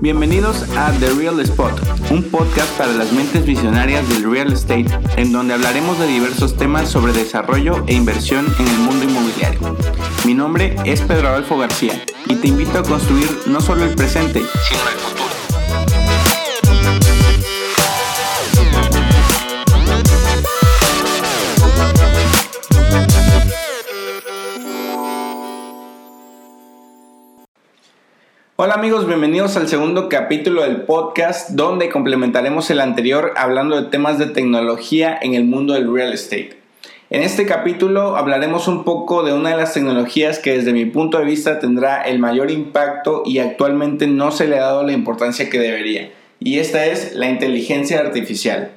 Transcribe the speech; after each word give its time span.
Bienvenidos 0.00 0.62
a 0.76 0.92
The 0.92 1.10
Real 1.10 1.40
Spot, 1.40 1.72
un 2.12 2.22
podcast 2.22 2.70
para 2.78 2.92
las 2.92 3.12
mentes 3.12 3.44
visionarias 3.44 4.08
del 4.08 4.30
real 4.30 4.52
estate, 4.52 4.86
en 5.16 5.32
donde 5.32 5.54
hablaremos 5.54 5.98
de 5.98 6.06
diversos 6.06 6.56
temas 6.56 6.88
sobre 6.88 7.12
desarrollo 7.12 7.84
e 7.88 7.94
inversión 7.94 8.46
en 8.60 8.68
el 8.68 8.78
mundo 8.78 9.04
inmobiliario. 9.04 9.76
Mi 10.24 10.34
nombre 10.34 10.76
es 10.84 11.00
Pedro 11.00 11.30
Adolfo 11.30 11.58
García 11.58 12.04
y 12.26 12.36
te 12.36 12.46
invito 12.46 12.78
a 12.78 12.84
construir 12.84 13.28
no 13.46 13.60
solo 13.60 13.84
el 13.84 13.94
presente, 13.96 14.40
sino 14.40 14.88
el 14.88 14.98
futuro. 14.98 15.18
Hola 28.60 28.74
amigos, 28.74 29.06
bienvenidos 29.06 29.56
al 29.56 29.68
segundo 29.68 30.08
capítulo 30.08 30.62
del 30.62 30.82
podcast 30.82 31.50
donde 31.50 31.90
complementaremos 31.90 32.68
el 32.70 32.80
anterior 32.80 33.32
hablando 33.36 33.80
de 33.80 33.88
temas 33.88 34.18
de 34.18 34.26
tecnología 34.26 35.16
en 35.22 35.34
el 35.34 35.44
mundo 35.44 35.74
del 35.74 35.94
real 35.94 36.12
estate. 36.12 36.58
En 37.08 37.22
este 37.22 37.46
capítulo 37.46 38.16
hablaremos 38.16 38.66
un 38.66 38.82
poco 38.82 39.22
de 39.22 39.32
una 39.32 39.50
de 39.50 39.58
las 39.58 39.74
tecnologías 39.74 40.40
que 40.40 40.56
desde 40.56 40.72
mi 40.72 40.86
punto 40.86 41.20
de 41.20 41.24
vista 41.24 41.60
tendrá 41.60 42.02
el 42.02 42.18
mayor 42.18 42.50
impacto 42.50 43.22
y 43.24 43.38
actualmente 43.38 44.08
no 44.08 44.32
se 44.32 44.48
le 44.48 44.58
ha 44.58 44.62
dado 44.62 44.82
la 44.82 44.92
importancia 44.92 45.48
que 45.48 45.60
debería, 45.60 46.10
y 46.40 46.58
esta 46.58 46.84
es 46.86 47.14
la 47.14 47.28
inteligencia 47.28 48.00
artificial. 48.00 48.72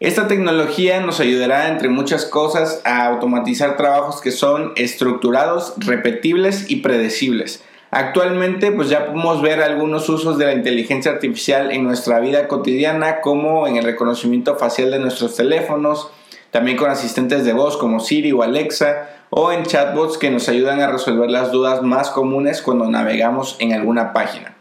Esta 0.00 0.26
tecnología 0.26 1.00
nos 1.00 1.20
ayudará, 1.20 1.68
entre 1.68 1.90
muchas 1.90 2.24
cosas, 2.24 2.80
a 2.86 3.04
automatizar 3.08 3.76
trabajos 3.76 4.22
que 4.22 4.30
son 4.30 4.72
estructurados, 4.76 5.74
repetibles 5.76 6.70
y 6.70 6.76
predecibles 6.76 7.62
Actualmente 7.94 8.72
pues 8.72 8.88
ya 8.88 9.04
podemos 9.04 9.42
ver 9.42 9.60
algunos 9.60 10.08
usos 10.08 10.38
de 10.38 10.46
la 10.46 10.54
inteligencia 10.54 11.12
artificial 11.12 11.70
en 11.72 11.84
nuestra 11.84 12.20
vida 12.20 12.48
cotidiana 12.48 13.20
como 13.20 13.66
en 13.66 13.76
el 13.76 13.84
reconocimiento 13.84 14.56
facial 14.56 14.90
de 14.90 14.98
nuestros 14.98 15.36
teléfonos, 15.36 16.10
también 16.50 16.78
con 16.78 16.88
asistentes 16.88 17.44
de 17.44 17.52
voz 17.52 17.76
como 17.76 18.00
Siri 18.00 18.32
o 18.32 18.42
Alexa 18.42 19.10
o 19.28 19.52
en 19.52 19.64
chatbots 19.64 20.16
que 20.16 20.30
nos 20.30 20.48
ayudan 20.48 20.80
a 20.80 20.86
resolver 20.86 21.30
las 21.30 21.52
dudas 21.52 21.82
más 21.82 22.08
comunes 22.08 22.62
cuando 22.62 22.88
navegamos 22.88 23.56
en 23.58 23.74
alguna 23.74 24.14
página. 24.14 24.56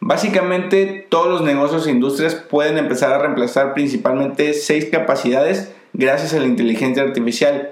Básicamente 0.00 1.06
todos 1.08 1.28
los 1.28 1.42
negocios 1.42 1.86
e 1.86 1.92
industrias 1.92 2.34
pueden 2.34 2.78
empezar 2.78 3.12
a 3.12 3.18
reemplazar 3.18 3.74
principalmente 3.74 4.54
seis 4.54 4.88
capacidades 4.90 5.72
gracias 5.92 6.34
a 6.34 6.40
la 6.40 6.46
inteligencia 6.46 7.04
artificial 7.04 7.70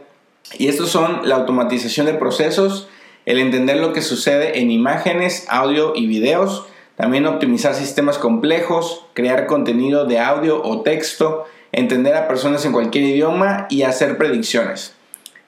y 0.57 0.69
estos 0.69 0.89
son 0.89 1.29
la 1.29 1.35
automatización 1.35 2.07
de 2.07 2.15
procesos, 2.15 2.89
el 3.31 3.39
entender 3.39 3.77
lo 3.77 3.93
que 3.93 4.03
sucede 4.03 4.59
en 4.59 4.73
imágenes, 4.73 5.47
audio 5.49 5.93
y 5.95 6.09
videos, 6.09 6.67
también 6.97 7.27
optimizar 7.27 7.75
sistemas 7.75 8.19
complejos, 8.19 9.07
crear 9.15 9.47
contenido 9.47 10.05
de 10.05 10.19
audio 10.19 10.61
o 10.61 10.83
texto, 10.83 11.45
entender 11.71 12.17
a 12.17 12.27
personas 12.27 12.65
en 12.65 12.73
cualquier 12.73 13.05
idioma 13.05 13.69
y 13.71 13.83
hacer 13.83 14.19
predicciones. 14.19 14.95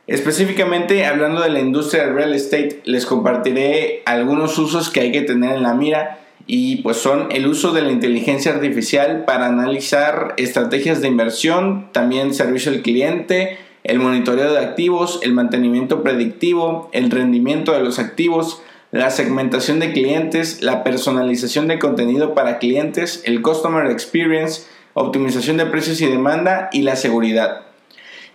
Específicamente 0.07 1.07
hablando 1.07 1.41
de 1.41 1.51
la 1.51 1.59
industria 1.59 2.07
del 2.07 2.15
real 2.15 2.35
estate, 2.35 2.83
les 2.85 3.05
compartiré 3.05 4.03
algunos 4.07 4.57
usos 4.59 4.89
que 4.89 5.01
hay 5.01 5.11
que 5.11 5.23
tener 5.23 5.57
en 5.57 5.65
la 5.65 5.75
mira 5.75 6.21
y 6.47 6.77
pues 6.83 6.99
son 6.99 7.33
el 7.33 7.49
uso 7.49 7.73
de 7.73 7.83
la 7.83 7.91
inteligencia 7.91 8.53
artificial 8.53 9.25
para 9.25 9.47
analizar 9.47 10.35
estrategias 10.37 11.01
de 11.01 11.09
inversión, 11.09 11.89
también 11.91 12.33
servicio 12.33 12.71
al 12.71 12.83
cliente, 12.83 13.59
el 13.85 13.99
monitoreo 13.99 14.53
de 14.53 14.61
activos, 14.61 15.21
el 15.23 15.33
mantenimiento 15.33 16.03
predictivo, 16.03 16.89
el 16.93 17.11
rendimiento 17.11 17.73
de 17.73 17.81
los 17.81 17.99
activos, 17.99 18.63
la 18.93 19.11
segmentación 19.11 19.81
de 19.81 19.93
clientes, 19.93 20.63
la 20.63 20.85
personalización 20.85 21.67
de 21.67 21.79
contenido 21.79 22.35
para 22.35 22.59
clientes, 22.59 23.23
el 23.25 23.43
customer 23.43 23.91
experience, 23.91 24.65
optimización 24.95 25.57
de 25.57 25.67
precios 25.67 26.01
y 26.01 26.07
demanda 26.07 26.69
y 26.73 26.83
la 26.83 26.97
seguridad. 26.97 27.63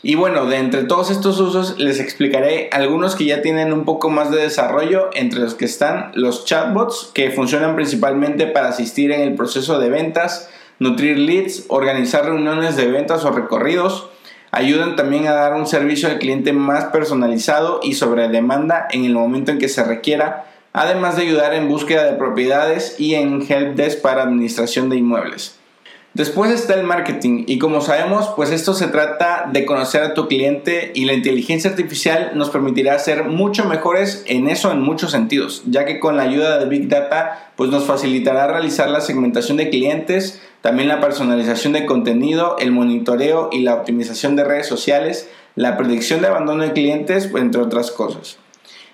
Y 0.04 0.16
bueno, 0.16 0.46
de 0.46 0.58
entre 0.58 0.84
todos 0.84 1.10
estos 1.10 1.40
usos 1.40 1.80
les 1.80 2.00
explicaré 2.00 2.70
algunos 2.72 3.16
que 3.16 3.26
ya 3.26 3.42
tienen 3.42 3.74
un 3.74 3.84
poco 3.84 4.10
más 4.10 4.30
de 4.30 4.38
desarrollo, 4.38 5.10
entre 5.14 5.40
los 5.40 5.56
que 5.56 5.66
están 5.66 6.12
los 6.14 6.46
chatbots, 6.46 7.12
que 7.14 7.32
funcionan 7.32 7.76
principalmente 7.76 8.46
para 8.46 8.70
asistir 8.70 9.12
en 9.12 9.22
el 9.22 9.36
proceso 9.36 9.80
de 9.80 9.90
ventas, 9.90 10.50
nutrir 10.80 11.18
leads, 11.18 11.66
organizar 11.70 12.26
reuniones 12.26 12.76
de 12.76 12.88
ventas 12.88 13.26
o 13.26 13.32
recorridos, 13.32 14.10
ayudan 14.58 14.96
también 14.96 15.28
a 15.28 15.34
dar 15.34 15.54
un 15.54 15.68
servicio 15.68 16.10
al 16.10 16.18
cliente 16.18 16.52
más 16.52 16.86
personalizado 16.86 17.80
y 17.84 17.94
sobre 17.94 18.28
demanda 18.28 18.88
en 18.90 19.06
el 19.06 19.14
momento 19.14 19.52
en 19.52 19.60
que 19.60 19.70
se 19.70 19.84
requiera, 19.84 20.46
además 20.74 21.16
de 21.16 21.22
ayudar 21.22 21.54
en 21.54 21.68
búsqueda 21.68 22.06
de 22.06 22.18
propiedades 22.18 22.96
y 23.00 23.14
en 23.14 23.46
helpdesk 23.48 24.02
para 24.02 24.24
administración 24.24 24.90
de 24.90 24.96
inmuebles. 24.96 25.60
Después 26.16 26.50
está 26.50 26.74
el 26.74 26.84
marketing 26.84 27.44
y 27.46 27.60
como 27.60 27.82
sabemos, 27.82 28.30
pues 28.36 28.50
esto 28.50 28.74
se 28.74 28.88
trata 28.88 29.48
de 29.54 29.64
conocer 29.68 30.02
a 30.02 30.16
tu 30.16 30.28
cliente 30.28 30.92
y 30.96 31.06
la 31.06 31.14
inteligencia 31.14 31.70
artificial 31.70 32.32
nos 32.34 32.50
permitirá 32.50 32.98
ser 32.98 33.26
mucho 33.26 33.66
mejores 33.66 34.24
en 34.26 34.50
eso 34.50 34.72
en 34.72 34.82
muchos 34.82 35.12
sentidos, 35.12 35.62
ya 35.68 35.86
que 35.86 36.00
con 36.00 36.18
la 36.18 36.24
ayuda 36.24 36.58
de 36.58 36.66
Big 36.66 36.90
Data, 36.90 37.52
pues 37.56 37.70
nos 37.70 37.86
facilitará 37.86 38.48
realizar 38.48 38.90
la 38.90 39.02
segmentación 39.02 39.58
de 39.58 39.70
clientes, 39.70 40.42
también 40.62 40.88
la 40.88 41.00
personalización 41.00 41.74
de 41.74 41.86
contenido, 41.86 42.56
el 42.60 42.72
monitoreo 42.72 43.50
y 43.52 43.60
la 43.60 43.76
optimización 43.76 44.36
de 44.36 44.44
redes 44.44 44.68
sociales, 44.68 45.30
la 45.56 45.78
predicción 45.78 46.22
de 46.22 46.28
abandono 46.28 46.64
de 46.64 46.74
clientes, 46.74 47.30
entre 47.36 47.62
otras 47.62 47.92
cosas. 47.92 48.38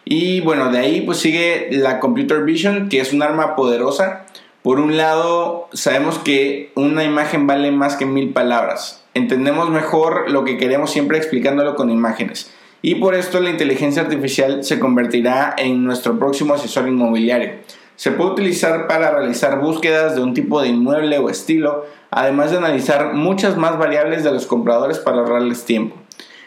Y 0.06 0.41
bueno, 0.41 0.72
de 0.72 0.79
ahí 0.79 1.02
pues 1.02 1.19
sigue 1.19 1.69
la 1.72 2.00
Computer 2.00 2.44
Vision, 2.44 2.90
que 2.90 3.00
es 3.00 3.13
un 3.13 3.23
arma 3.23 3.56
poderosa 3.56 4.25
por 4.63 4.79
un 4.79 4.96
lado, 4.96 5.68
sabemos 5.73 6.19
que 6.19 6.72
una 6.75 7.03
imagen 7.03 7.47
vale 7.47 7.69
más 7.72 7.97
que 7.97 8.06
mil 8.06 8.29
palabras. 8.29 9.03
Entendemos 9.13 9.69
mejor 9.69 10.31
lo 10.31 10.46
que 10.46 10.57
queremos 10.57 10.90
siempre 10.90 11.18
explicándolo 11.18 11.75
con 11.75 11.90
imágenes. 11.90 12.50
Y 12.81 12.96
por 12.96 13.13
esto 13.13 13.41
la 13.41 13.50
inteligencia 13.50 14.03
artificial 14.03 14.63
se 14.63 14.79
convertirá 14.79 15.53
en 15.57 15.84
nuestro 15.84 16.18
próximo 16.18 16.53
asesor 16.53 16.88
inmobiliario. 16.88 17.56
Se 17.96 18.12
puede 18.12 18.31
utilizar 18.31 18.88
para 18.88 19.12
realizar 19.12 19.59
búsquedas 19.59 20.16
de 20.16 20.22
un 20.22 20.34
tipo 20.34 20.62
de 20.62 20.70
inmueble 20.70 21.20
o 21.20 21.30
estilo, 21.30 21.86
además 22.09 22.52
de 22.52 22.58
analizar 22.58 23.14
muchas 23.14 23.58
más 23.58 23.78
variables 23.78 24.24
de 24.24 24.31
los 24.31 24.48
compradores 24.48 25.00
para 25.00 25.20
ahorrarles 25.20 25.66
tiempo. 25.66 25.96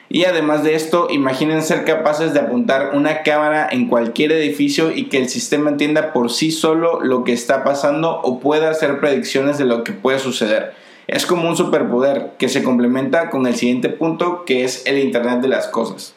Y 0.08 0.24
además 0.24 0.62
de 0.62 0.74
esto, 0.74 1.08
imaginen 1.10 1.62
ser 1.62 1.84
capaces 1.84 2.32
de 2.32 2.40
apuntar 2.40 2.90
una 2.94 3.22
cámara 3.22 3.68
en 3.70 3.88
cualquier 3.88 4.32
edificio 4.32 4.92
y 4.92 5.04
que 5.04 5.18
el 5.18 5.28
sistema 5.28 5.70
entienda 5.70 6.12
por 6.12 6.30
sí 6.30 6.52
solo 6.52 7.00
lo 7.00 7.24
que 7.24 7.32
está 7.32 7.64
pasando 7.64 8.20
o 8.20 8.38
pueda 8.38 8.70
hacer 8.70 9.00
predicciones 9.00 9.58
de 9.58 9.64
lo 9.64 9.82
que 9.82 9.92
puede 9.92 10.18
suceder. 10.18 10.74
Es 11.08 11.26
como 11.26 11.48
un 11.48 11.56
superpoder 11.56 12.32
que 12.38 12.48
se 12.48 12.62
complementa 12.62 13.30
con 13.30 13.46
el 13.46 13.54
siguiente 13.54 13.88
punto 13.88 14.44
que 14.44 14.64
es 14.64 14.84
el 14.86 14.98
Internet 14.98 15.40
de 15.40 15.48
las 15.48 15.68
Cosas. 15.68 16.15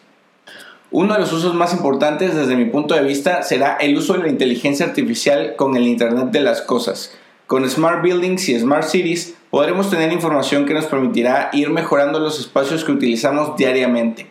Uno 0.91 1.13
de 1.13 1.19
los 1.19 1.31
usos 1.31 1.53
más 1.53 1.71
importantes 1.71 2.35
desde 2.35 2.55
mi 2.55 2.65
punto 2.65 2.95
de 2.95 3.03
vista 3.03 3.43
será 3.43 3.77
el 3.79 3.95
uso 3.95 4.13
de 4.13 4.23
la 4.23 4.27
inteligencia 4.27 4.87
artificial 4.87 5.55
con 5.55 5.77
el 5.77 5.87
Internet 5.87 6.31
de 6.31 6.39
las 6.39 6.63
Cosas. 6.63 7.15
Con 7.45 7.69
Smart 7.69 8.01
Buildings 8.01 8.49
y 8.49 8.59
Smart 8.59 8.85
Cities 8.85 9.35
podremos 9.51 9.91
tener 9.91 10.11
información 10.11 10.65
que 10.65 10.73
nos 10.73 10.87
permitirá 10.87 11.51
ir 11.53 11.69
mejorando 11.69 12.19
los 12.19 12.39
espacios 12.39 12.83
que 12.83 12.91
utilizamos 12.91 13.55
diariamente. 13.55 14.25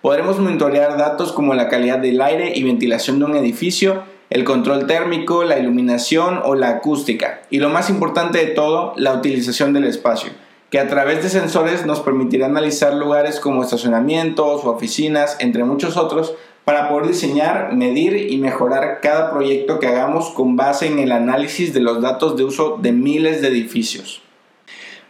Podremos 0.00 0.38
monitorear 0.38 0.96
datos 0.96 1.32
como 1.32 1.54
la 1.54 1.68
calidad 1.68 1.98
del 1.98 2.20
aire 2.20 2.52
y 2.54 2.62
ventilación 2.62 3.18
de 3.18 3.24
un 3.24 3.34
edificio, 3.34 4.04
el 4.30 4.44
control 4.44 4.86
térmico, 4.86 5.42
la 5.42 5.58
iluminación 5.58 6.40
o 6.44 6.54
la 6.54 6.68
acústica. 6.68 7.42
Y 7.50 7.58
lo 7.58 7.68
más 7.68 7.90
importante 7.90 8.38
de 8.38 8.52
todo, 8.52 8.92
la 8.96 9.12
utilización 9.12 9.72
del 9.72 9.82
espacio, 9.82 10.30
que 10.76 10.80
a 10.80 10.88
través 10.88 11.22
de 11.22 11.30
sensores 11.30 11.86
nos 11.86 12.00
permitirá 12.00 12.44
analizar 12.44 12.92
lugares 12.92 13.40
como 13.40 13.62
estacionamientos 13.62 14.62
o 14.62 14.68
oficinas, 14.68 15.38
entre 15.40 15.64
muchos 15.64 15.96
otros, 15.96 16.34
para 16.66 16.90
poder 16.90 17.06
diseñar, 17.06 17.72
medir 17.72 18.30
y 18.30 18.36
mejorar 18.36 19.00
cada 19.00 19.30
proyecto 19.30 19.78
que 19.78 19.86
hagamos 19.86 20.28
con 20.28 20.54
base 20.54 20.88
en 20.88 20.98
el 20.98 21.12
análisis 21.12 21.72
de 21.72 21.80
los 21.80 22.02
datos 22.02 22.36
de 22.36 22.44
uso 22.44 22.76
de 22.78 22.92
miles 22.92 23.40
de 23.40 23.48
edificios. 23.48 24.20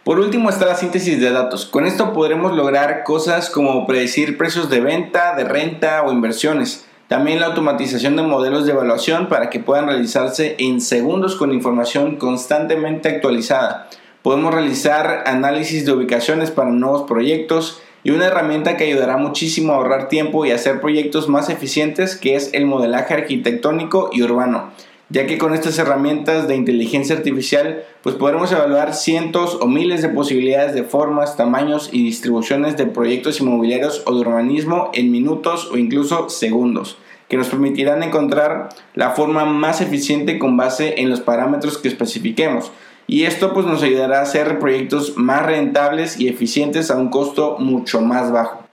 Por 0.05 0.21
último 0.21 0.49
está 0.49 0.67
la 0.67 0.75
síntesis 0.75 1.19
de 1.19 1.31
datos. 1.31 1.65
Con 1.65 1.85
esto 1.85 2.13
podremos 2.13 2.53
lograr 2.53 3.03
cosas 3.03 3.49
como 3.49 3.85
predecir 3.85 4.37
precios 4.37 4.69
de 4.69 4.79
venta, 4.79 5.35
de 5.35 5.43
renta 5.43 6.03
o 6.03 6.13
inversiones. 6.13 6.85
También 7.09 7.41
la 7.41 7.47
automatización 7.47 8.15
de 8.15 8.23
modelos 8.23 8.65
de 8.65 8.71
evaluación 8.71 9.27
para 9.27 9.49
que 9.49 9.59
puedan 9.59 9.87
realizarse 9.87 10.55
en 10.59 10.79
segundos 10.79 11.35
con 11.35 11.53
información 11.53 12.15
constantemente 12.15 13.09
actualizada. 13.09 13.89
Podemos 14.27 14.53
realizar 14.53 15.23
análisis 15.25 15.85
de 15.85 15.93
ubicaciones 15.93 16.51
para 16.51 16.69
nuevos 16.69 17.03
proyectos, 17.03 17.81
y 18.03 18.11
una 18.11 18.25
herramienta 18.25 18.75
que 18.75 18.83
ayudará 18.83 19.15
muchísimo 19.15 19.71
a 19.71 19.77
ahorrar 19.77 20.09
tiempo 20.09 20.45
y 20.45 20.51
hacer 20.51 20.81
proyectos 20.81 21.29
más 21.29 21.49
eficientes 21.49 22.17
que 22.17 22.35
es 22.35 22.53
el 22.53 22.65
modelaje 22.65 23.13
arquitectónico 23.13 24.09
y 24.11 24.23
urbano 24.23 24.71
ya 25.09 25.27
que 25.27 25.37
con 25.37 25.53
estas 25.53 25.79
herramientas 25.79 26.49
de 26.49 26.57
inteligencia 26.57 27.15
artificial 27.15 27.85
pues 28.03 28.15
podremos 28.15 28.51
evaluar 28.51 28.93
cientos 28.93 29.57
o 29.61 29.67
miles 29.67 30.01
de 30.01 30.09
posibilidades 30.09 30.73
de 30.73 30.83
formas, 30.83 31.37
tamaños 31.37 31.89
y 31.93 32.03
distribuciones 32.03 32.75
de 32.75 32.85
proyectos 32.85 33.39
inmobiliarios 33.39 34.03
o 34.05 34.13
de 34.13 34.19
urbanismo 34.19 34.89
en 34.93 35.09
minutos 35.09 35.69
o 35.71 35.77
incluso 35.77 36.27
segundos. 36.27 36.97
que 37.29 37.35
nos 37.35 37.47
permitirán 37.47 38.03
encontrar 38.03 38.69
la 38.93 39.11
forma 39.11 39.43
más 39.43 39.81
eficiente 39.81 40.39
con 40.39 40.55
base 40.55 41.01
en 41.01 41.09
los 41.09 41.19
parámetros 41.19 41.77
que 41.77 41.89
especifiquemos. 41.89 42.71
Y 43.07 43.23
esto 43.23 43.53
pues 43.53 43.65
nos 43.65 43.83
ayudará 43.83 44.19
a 44.19 44.23
hacer 44.23 44.59
proyectos 44.59 45.15
más 45.15 45.45
rentables 45.45 46.19
y 46.19 46.27
eficientes 46.27 46.91
a 46.91 46.97
un 46.97 47.09
costo 47.09 47.55
mucho 47.57 48.01
más 48.01 48.31
bajo. 48.31 48.67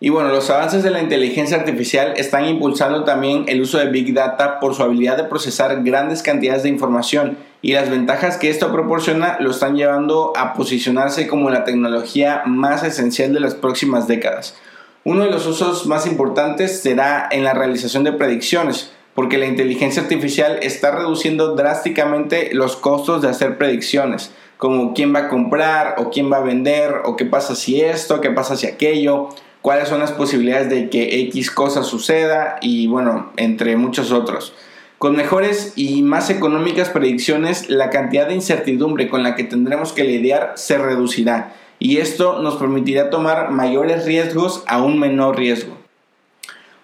Y 0.00 0.10
bueno, 0.10 0.28
los 0.28 0.48
avances 0.50 0.84
de 0.84 0.90
la 0.90 1.02
inteligencia 1.02 1.56
artificial 1.56 2.14
están 2.16 2.44
impulsando 2.44 3.02
también 3.02 3.44
el 3.48 3.60
uso 3.60 3.78
de 3.78 3.90
Big 3.90 4.14
Data 4.14 4.60
por 4.60 4.74
su 4.74 4.84
habilidad 4.84 5.16
de 5.16 5.24
procesar 5.24 5.82
grandes 5.82 6.22
cantidades 6.22 6.62
de 6.62 6.68
información 6.68 7.36
y 7.62 7.72
las 7.72 7.90
ventajas 7.90 8.36
que 8.36 8.48
esto 8.48 8.70
proporciona 8.72 9.38
lo 9.40 9.50
están 9.50 9.76
llevando 9.76 10.32
a 10.36 10.54
posicionarse 10.54 11.26
como 11.26 11.50
la 11.50 11.64
tecnología 11.64 12.42
más 12.46 12.84
esencial 12.84 13.32
de 13.32 13.40
las 13.40 13.56
próximas 13.56 14.06
décadas. 14.06 14.54
Uno 15.02 15.24
de 15.24 15.30
los 15.30 15.46
usos 15.46 15.86
más 15.86 16.06
importantes 16.06 16.80
será 16.80 17.28
en 17.32 17.42
la 17.42 17.54
realización 17.54 18.04
de 18.04 18.12
predicciones, 18.12 18.92
porque 19.18 19.36
la 19.36 19.46
inteligencia 19.46 20.00
artificial 20.00 20.60
está 20.62 20.92
reduciendo 20.92 21.56
drásticamente 21.56 22.50
los 22.52 22.76
costos 22.76 23.20
de 23.20 23.26
hacer 23.26 23.58
predicciones, 23.58 24.30
como 24.58 24.94
quién 24.94 25.12
va 25.12 25.18
a 25.18 25.28
comprar 25.28 25.96
o 25.98 26.10
quién 26.10 26.30
va 26.30 26.36
a 26.36 26.42
vender 26.42 27.00
o 27.04 27.16
qué 27.16 27.24
pasa 27.24 27.56
si 27.56 27.80
esto, 27.80 28.20
qué 28.20 28.30
pasa 28.30 28.56
si 28.56 28.68
aquello 28.68 29.30
cuáles 29.60 29.88
son 29.88 29.98
las 29.98 30.12
posibilidades 30.12 30.70
de 30.70 30.88
que 30.88 31.20
X 31.22 31.50
cosa 31.50 31.82
suceda 31.82 32.58
y 32.60 32.86
bueno, 32.86 33.32
entre 33.36 33.74
muchos 33.74 34.12
otros. 34.12 34.54
Con 34.98 35.16
mejores 35.16 35.72
y 35.74 36.02
más 36.02 36.30
económicas 36.30 36.90
predicciones, 36.90 37.68
la 37.68 37.90
cantidad 37.90 38.28
de 38.28 38.36
incertidumbre 38.36 39.08
con 39.08 39.24
la 39.24 39.34
que 39.34 39.42
tendremos 39.42 39.92
que 39.92 40.04
lidiar 40.04 40.52
se 40.54 40.78
reducirá 40.78 41.56
y 41.80 41.96
esto 41.96 42.40
nos 42.40 42.54
permitirá 42.54 43.10
tomar 43.10 43.50
mayores 43.50 44.06
riesgos 44.06 44.62
a 44.68 44.80
un 44.80 45.00
menor 45.00 45.36
riesgo. 45.36 45.77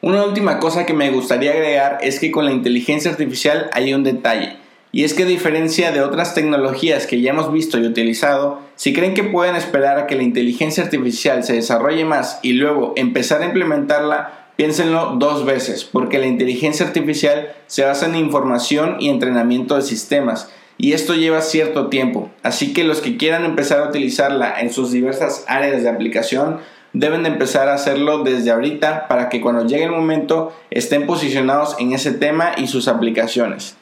Una 0.04 0.22
última 0.22 0.58
cosa 0.58 0.84
que 0.84 0.92
me 0.92 1.10
gustaría 1.10 1.52
agregar 1.52 1.96
es 2.02 2.20
que 2.20 2.30
con 2.30 2.44
la 2.44 2.52
inteligencia 2.52 3.10
artificial 3.10 3.70
hay 3.72 3.94
un 3.94 4.04
detalle 4.04 4.58
y 4.92 5.04
es 5.04 5.14
que 5.14 5.22
a 5.22 5.26
diferencia 5.26 5.92
de 5.92 6.02
otras 6.02 6.34
tecnologías 6.34 7.06
que 7.06 7.22
ya 7.22 7.30
hemos 7.30 7.50
visto 7.50 7.78
y 7.78 7.86
utilizado, 7.86 8.60
si 8.76 8.92
creen 8.92 9.14
que 9.14 9.24
pueden 9.24 9.56
esperar 9.56 9.98
a 9.98 10.06
que 10.06 10.14
la 10.14 10.22
inteligencia 10.22 10.84
artificial 10.84 11.42
se 11.42 11.54
desarrolle 11.54 12.04
más 12.04 12.38
y 12.42 12.52
luego 12.52 12.92
empezar 12.96 13.40
a 13.40 13.46
implementarla, 13.46 14.50
piénsenlo 14.56 15.16
dos 15.16 15.46
veces, 15.46 15.84
porque 15.84 16.18
la 16.18 16.26
inteligencia 16.26 16.84
artificial 16.84 17.54
se 17.66 17.84
basa 17.84 18.04
en 18.04 18.16
información 18.16 18.98
y 19.00 19.08
entrenamiento 19.08 19.74
de 19.74 19.82
sistemas, 19.82 20.50
y 20.76 20.92
esto 20.92 21.14
lleva 21.14 21.40
cierto 21.40 21.86
tiempo, 21.86 22.30
así 22.42 22.74
que 22.74 22.84
los 22.84 23.00
que 23.00 23.16
quieran 23.16 23.46
empezar 23.46 23.80
a 23.80 23.88
utilizarla 23.88 24.60
en 24.60 24.70
sus 24.70 24.92
diversas 24.92 25.44
áreas 25.48 25.82
de 25.82 25.88
aplicación, 25.88 26.58
deben 26.94 27.24
de 27.24 27.28
empezar 27.28 27.68
a 27.68 27.74
hacerlo 27.74 28.22
desde 28.22 28.50
ahorita 28.50 29.08
para 29.08 29.28
que 29.28 29.40
cuando 29.40 29.66
llegue 29.66 29.84
el 29.84 29.90
momento 29.90 30.54
estén 30.70 31.06
posicionados 31.06 31.76
en 31.78 31.92
ese 31.92 32.12
tema 32.12 32.52
y 32.56 32.68
sus 32.68 32.88
aplicaciones. 32.88 33.76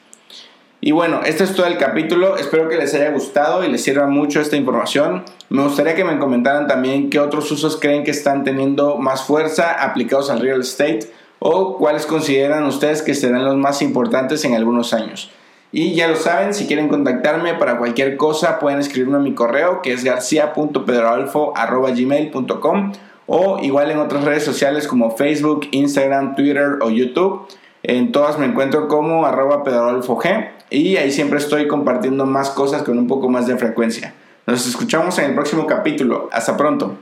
Y 0.80 0.90
bueno, 0.90 1.20
este 1.24 1.44
es 1.44 1.54
todo 1.54 1.66
el 1.66 1.78
capítulo. 1.78 2.36
Espero 2.36 2.68
que 2.68 2.76
les 2.76 2.92
haya 2.94 3.12
gustado 3.12 3.62
y 3.62 3.68
les 3.68 3.84
sirva 3.84 4.08
mucho 4.08 4.40
esta 4.40 4.56
información. 4.56 5.24
Me 5.48 5.62
gustaría 5.62 5.94
que 5.94 6.02
me 6.02 6.18
comentaran 6.18 6.66
también 6.66 7.08
qué 7.08 7.20
otros 7.20 7.52
usos 7.52 7.78
creen 7.78 8.02
que 8.02 8.10
están 8.10 8.42
teniendo 8.42 8.96
más 8.96 9.22
fuerza 9.22 9.80
aplicados 9.80 10.28
al 10.28 10.40
real 10.40 10.60
estate 10.60 11.12
o 11.38 11.76
cuáles 11.76 12.06
consideran 12.06 12.64
ustedes 12.64 13.02
que 13.02 13.14
serán 13.14 13.44
los 13.44 13.56
más 13.56 13.80
importantes 13.80 14.44
en 14.44 14.54
algunos 14.54 14.92
años. 14.92 15.30
Y 15.72 15.94
ya 15.94 16.06
lo 16.06 16.14
saben, 16.16 16.52
si 16.52 16.66
quieren 16.66 16.88
contactarme 16.88 17.54
para 17.54 17.78
cualquier 17.78 18.18
cosa, 18.18 18.58
pueden 18.58 18.78
escribirme 18.78 19.16
a 19.16 19.20
mi 19.20 19.34
correo 19.34 19.80
que 19.80 19.94
es 19.94 20.04
garcia.pedroalfo.gmail.com 20.04 22.92
o 23.26 23.58
igual 23.62 23.90
en 23.90 23.98
otras 23.98 24.24
redes 24.24 24.44
sociales 24.44 24.86
como 24.86 25.16
Facebook, 25.16 25.66
Instagram, 25.70 26.36
Twitter 26.36 26.76
o 26.82 26.90
YouTube. 26.90 27.48
En 27.82 28.12
todas 28.12 28.38
me 28.38 28.44
encuentro 28.44 28.86
como 28.86 29.24
arroba 29.24 29.64
G 29.64 30.50
y 30.68 30.98
ahí 30.98 31.10
siempre 31.10 31.38
estoy 31.38 31.66
compartiendo 31.66 32.26
más 32.26 32.50
cosas 32.50 32.82
con 32.82 32.98
un 32.98 33.06
poco 33.06 33.30
más 33.30 33.46
de 33.46 33.56
frecuencia. 33.56 34.12
Nos 34.46 34.66
escuchamos 34.66 35.18
en 35.18 35.26
el 35.26 35.34
próximo 35.34 35.66
capítulo. 35.66 36.28
Hasta 36.32 36.56
pronto. 36.56 36.96